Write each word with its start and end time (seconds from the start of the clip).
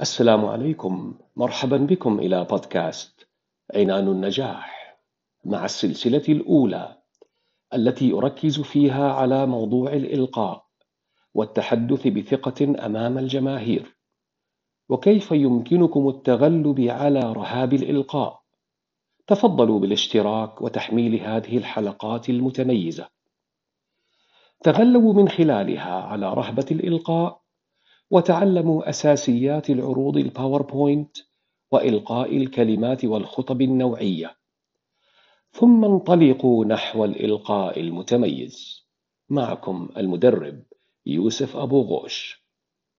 السلام 0.00 0.46
عليكم. 0.46 1.14
مرحبا 1.36 1.76
بكم 1.76 2.18
إلى 2.18 2.44
بودكاست 2.44 3.28
عنان 3.74 4.08
النجاح 4.08 4.98
مع 5.44 5.64
السلسلة 5.64 6.22
الأولى 6.28 6.96
التي 7.74 8.12
أركز 8.12 8.60
فيها 8.60 9.12
على 9.12 9.46
موضوع 9.46 9.92
الإلقاء 9.92 10.66
والتحدث 11.34 12.06
بثقة 12.06 12.86
أمام 12.86 13.18
الجماهير. 13.18 13.96
وكيف 14.88 15.32
يمكنكم 15.32 16.08
التغلب 16.08 16.80
على 16.80 17.32
رهاب 17.32 17.72
الإلقاء؟ 17.74 18.40
تفضلوا 19.26 19.80
بالاشتراك 19.80 20.62
وتحميل 20.62 21.20
هذه 21.20 21.56
الحلقات 21.56 22.30
المتميزة. 22.30 23.08
تغلبوا 24.62 25.14
من 25.14 25.28
خلالها 25.28 26.02
على 26.02 26.34
رهبة 26.34 26.66
الإلقاء 26.70 27.40
وتعلموا 28.10 28.88
أساسيات 28.88 29.70
العروض 29.70 30.16
الباوربوينت 30.16 31.16
وإلقاء 31.72 32.36
الكلمات 32.36 33.04
والخطب 33.04 33.60
النوعية. 33.62 34.36
ثم 35.52 35.84
انطلقوا 35.84 36.64
نحو 36.64 37.04
الإلقاء 37.04 37.80
المتميز. 37.80 38.86
معكم 39.28 39.88
المدرب 39.96 40.62
يوسف 41.06 41.56
أبو 41.56 41.80
غوش. 41.80 42.39